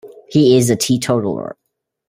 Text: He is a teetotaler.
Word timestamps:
He 0.29 0.57
is 0.57 0.71
a 0.71 0.75
teetotaler. 0.75 1.55